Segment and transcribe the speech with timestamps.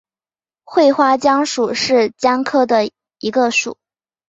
[0.63, 3.77] 喙花姜属是姜科下的一个属。